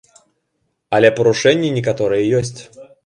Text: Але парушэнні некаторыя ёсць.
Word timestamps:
Але 0.99 1.11
парушэнні 1.19 1.69
некаторыя 1.77 2.23
ёсць. 2.39 2.57